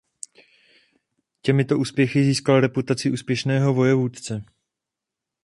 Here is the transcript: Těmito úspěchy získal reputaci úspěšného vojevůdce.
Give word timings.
Těmito 1.41 1.77
úspěchy 1.79 2.23
získal 2.23 2.59
reputaci 2.59 3.11
úspěšného 3.11 3.73
vojevůdce. 3.73 4.45